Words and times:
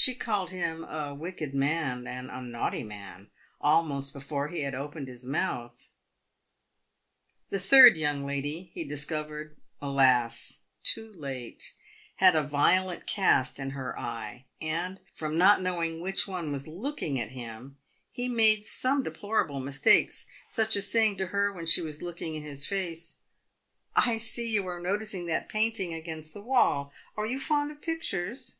She 0.00 0.14
called 0.14 0.50
him 0.52 0.84
a 0.84 1.12
wicked 1.12 1.54
man, 1.54 2.06
and 2.06 2.30
a 2.30 2.40
naughty 2.40 2.84
man, 2.84 3.30
almost 3.60 4.12
before 4.12 4.46
he 4.46 4.60
had 4.60 4.72
opened 4.74 5.08
his 5.08 5.24
mouth. 5.24 5.88
The 7.50 7.58
third 7.58 7.96
young 7.96 8.24
lady, 8.24 8.70
he 8.74 8.84
discovered, 8.84 9.56
alas, 9.82 10.60
too 10.84 11.12
late! 11.12 11.74
had 12.18 12.36
a 12.36 12.44
violent 12.46 13.08
cast 13.08 13.58
in 13.58 13.70
her 13.70 13.98
eye, 13.98 14.44
and, 14.62 15.00
from 15.14 15.36
not 15.36 15.60
knowing 15.60 16.00
which 16.00 16.28
one 16.28 16.52
was 16.52 16.68
looking 16.68 17.18
at 17.18 17.32
him, 17.32 17.76
he 18.12 18.28
made 18.28 18.64
some 18.64 19.02
deplorable 19.02 19.58
mistakes, 19.58 20.26
such 20.48 20.76
as 20.76 20.88
saying 20.90 21.16
to 21.16 21.26
her 21.26 21.52
when 21.52 21.66
she 21.66 21.82
was 21.82 22.02
looking 22.02 22.36
in 22.36 22.44
his 22.44 22.64
face," 22.64 23.16
I 23.96 24.16
see 24.16 24.48
you 24.52 24.64
are 24.68 24.80
noticing 24.80 25.26
that 25.26 25.48
painting 25.48 25.92
against 25.92 26.32
the 26.34 26.42
wall. 26.42 26.92
Are 27.16 27.26
you 27.26 27.40
fond 27.40 27.72
of 27.72 27.82
pictures 27.82 28.58